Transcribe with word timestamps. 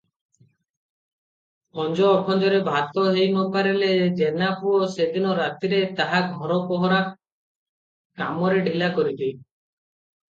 ଖଞ୍ଜ 1.79 2.05
ଅଖଞ୍ଜରେ 2.11 2.61
ଭାତ 2.69 3.03
ହେଇନପାରିଲେ 3.17 3.89
ଜେନାପୁଅ 4.21 4.87
ସେଦିନ 4.93 5.35
ରାତିରେ 5.41 5.81
ତାହା 5.99 6.23
ଘର 6.39 6.57
ପହରା 6.71 7.03
କାମରେ 8.23 8.65
ଢିଲା 8.69 8.89
କରିଦିଏ। 8.97 9.31